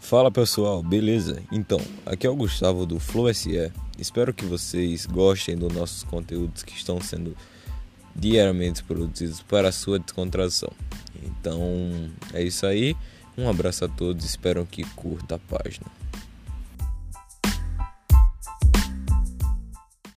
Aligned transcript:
Fala 0.00 0.30
pessoal, 0.30 0.82
beleza? 0.82 1.42
Então, 1.50 1.80
aqui 2.04 2.26
é 2.26 2.30
o 2.30 2.36
Gustavo 2.36 2.84
do 2.84 2.98
Flow 2.98 3.32
SE. 3.32 3.72
Espero 3.98 4.34
que 4.34 4.44
vocês 4.44 5.06
gostem 5.06 5.56
dos 5.56 5.72
nossos 5.72 6.02
conteúdos 6.02 6.62
que 6.62 6.74
estão 6.74 7.00
sendo 7.00 7.36
diariamente 8.14 8.82
produzidos 8.82 9.40
para 9.42 9.68
a 9.68 9.72
sua 9.72 9.98
descontração. 9.98 10.70
Então, 11.22 11.60
é 12.34 12.42
isso 12.42 12.66
aí. 12.66 12.96
Um 13.38 13.48
abraço 13.48 13.84
a 13.84 13.88
todos, 13.88 14.24
espero 14.24 14.66
que 14.66 14.84
curta 14.94 15.36
a 15.36 15.38
página. 15.38 15.86